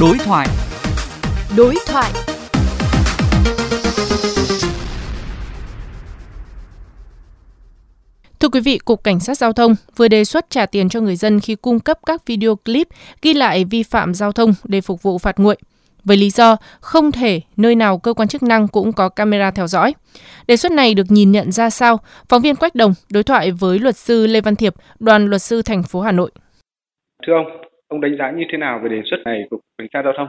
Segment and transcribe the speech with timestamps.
[0.00, 0.48] Đối thoại.
[1.56, 2.10] Đối thoại.
[8.40, 11.16] Thưa quý vị, Cục Cảnh sát Giao thông vừa đề xuất trả tiền cho người
[11.16, 12.88] dân khi cung cấp các video clip
[13.22, 15.56] ghi lại vi phạm giao thông để phục vụ phạt nguội.
[16.04, 19.66] Với lý do không thể nơi nào cơ quan chức năng cũng có camera theo
[19.66, 19.94] dõi.
[20.46, 22.00] Đề xuất này được nhìn nhận ra sao?
[22.28, 25.62] Phóng viên Quách Đồng đối thoại với luật sư Lê Văn Thiệp, đoàn luật sư
[25.62, 26.30] thành phố Hà Nội.
[27.26, 30.02] Thưa ông, ông đánh giá như thế nào về đề xuất này của cảnh sát
[30.04, 30.28] giao thông?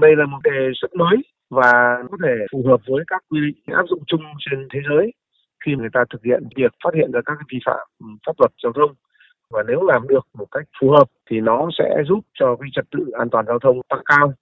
[0.00, 1.16] Đây là một đề xuất mới
[1.50, 1.72] và
[2.10, 5.12] có thể phù hợp với các quy định áp dụng chung trên thế giới
[5.64, 7.86] khi người ta thực hiện việc phát hiện ra các vi phạm
[8.26, 8.94] pháp luật giao thông.
[9.50, 12.84] Và nếu làm được một cách phù hợp thì nó sẽ giúp cho cái trật
[12.90, 14.32] tự an toàn giao thông tăng cao.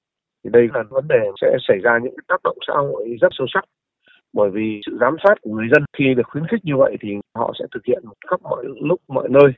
[0.45, 3.47] Thì đây là vấn đề sẽ xảy ra những tác động xã hội rất sâu
[3.55, 3.65] sắc.
[4.33, 7.09] Bởi vì sự giám sát của người dân khi được khuyến khích như vậy thì
[7.35, 9.53] họ sẽ thực hiện khắp mọi lúc, mọi nơi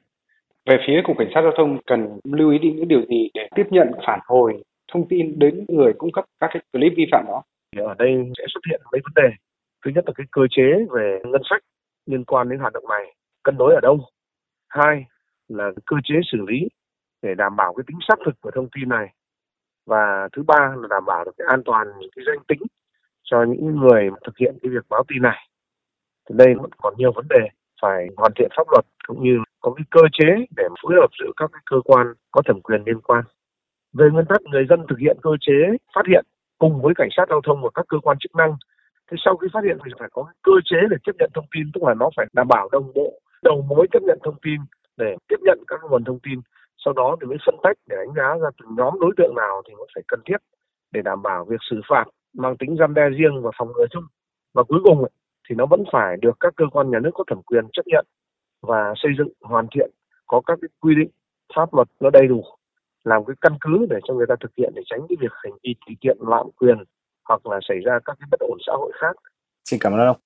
[0.69, 3.67] về phía cục cảnh sát giao thông cần lưu ý những điều gì để tiếp
[3.71, 7.43] nhận, phản hồi thông tin đến người cung cấp các cái clip vi phạm đó?
[7.73, 9.37] Thì ở đây sẽ xuất hiện mấy vấn đề.
[9.85, 11.63] Thứ nhất là cái cơ chế về ngân sách
[12.07, 14.01] liên quan đến hoạt động này, cân đối ở đâu?
[14.69, 15.05] Hai
[15.49, 16.69] là cơ chế xử lý
[17.23, 19.07] để đảm bảo cái tính xác thực của thông tin này.
[19.87, 22.63] Và thứ ba là đảm bảo được cái an toàn cái danh tính
[23.23, 25.49] cho những người thực hiện cái việc báo tin này.
[26.29, 27.49] Thì đây vẫn còn nhiều vấn đề
[27.83, 31.33] phải hoàn thiện pháp luật cũng như có cái cơ chế để phối hợp giữa
[31.37, 33.25] các cái cơ quan có thẩm quyền liên quan.
[33.93, 35.59] Về nguyên tắc người dân thực hiện cơ chế
[35.95, 36.25] phát hiện
[36.59, 38.53] cùng với cảnh sát giao thông và các cơ quan chức năng,
[39.11, 41.71] thế sau khi phát hiện thì phải có cơ chế để tiếp nhận thông tin,
[41.75, 44.61] tức là nó phải đảm bảo đồng bộ, đầu mối tiếp nhận thông tin
[44.97, 46.41] để tiếp nhận các nguồn thông tin.
[46.85, 49.63] Sau đó thì mới phân tách để đánh giá ra từng nhóm đối tượng nào
[49.69, 50.41] thì mới phải cần thiết
[50.93, 54.05] để đảm bảo việc xử phạt mang tính răn đe riêng và phòng ngừa chung.
[54.55, 55.05] Và cuối cùng
[55.49, 58.07] thì nó vẫn phải được các cơ quan nhà nước có thẩm quyền chấp nhận
[58.63, 59.91] và xây dựng, hoàn thiện,
[60.27, 61.11] có các cái quy định,
[61.57, 62.45] pháp luật nó đầy đủ,
[63.05, 65.53] làm cái căn cứ để cho người ta thực hiện để tránh cái việc hành
[65.63, 66.77] vi tùy tiện, lạm quyền
[67.29, 69.17] hoặc là xảy ra các cái bất ổn xã hội khác.
[69.65, 70.17] Xin cảm ơn ông.